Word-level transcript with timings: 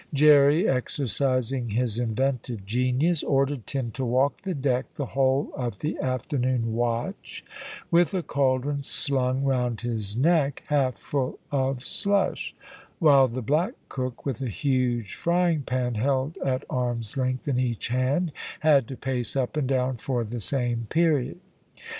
Jerry, 0.15 0.67
exercising 0.67 1.69
his 1.69 1.99
inventive 1.99 2.65
genius, 2.65 3.21
ordered 3.21 3.67
Tim 3.67 3.91
to 3.91 4.03
walk 4.03 4.41
the 4.41 4.55
deck 4.55 4.91
the 4.95 5.05
whole 5.05 5.51
of 5.55 5.81
the 5.81 5.99
afternoon 5.99 6.73
watch, 6.73 7.45
with 7.91 8.11
a 8.15 8.23
cauldron 8.23 8.81
slung 8.81 9.43
round 9.43 9.81
his 9.81 10.17
neck 10.17 10.63
half 10.69 10.95
full 10.97 11.37
of 11.51 11.85
slush; 11.85 12.55
while 12.97 13.27
the 13.27 13.43
black 13.43 13.73
cook, 13.89 14.25
with 14.25 14.41
a 14.41 14.49
huge 14.49 15.13
frying 15.13 15.61
pan 15.61 15.93
held 15.93 16.35
at 16.43 16.65
arm's 16.67 17.15
length 17.15 17.47
in 17.47 17.59
each 17.59 17.89
hand, 17.89 18.31
had 18.61 18.87
to 18.87 18.97
pace 18.97 19.35
up 19.35 19.55
and 19.55 19.67
down 19.69 19.97
for 19.97 20.23
the 20.23 20.41
same 20.41 20.87
period. 20.89 21.37